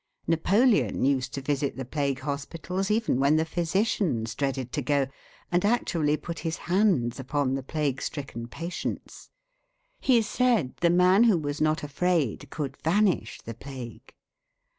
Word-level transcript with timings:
Napoleon 0.25 1.05
used 1.05 1.31
to 1.35 1.43
visit 1.43 1.75
the 1.75 1.85
plague 1.85 2.21
hospitals 2.21 2.89
even 2.89 3.19
when 3.19 3.35
the 3.35 3.45
physicians 3.45 4.33
dreaded 4.33 4.71
to 4.71 4.81
go, 4.81 5.05
and 5.51 5.63
actually 5.63 6.17
put 6.17 6.39
his 6.39 6.57
hands 6.57 7.19
upon 7.19 7.53
the 7.53 7.61
plague 7.61 8.01
stricken 8.01 8.47
patients. 8.47 9.29
He 9.99 10.23
said 10.23 10.73
the 10.77 10.89
man 10.89 11.25
who 11.25 11.37
was 11.37 11.61
not 11.61 11.83
afraid 11.83 12.49
could 12.49 12.77
vanish 12.81 13.41
the 13.43 13.53
plague. 13.53 14.15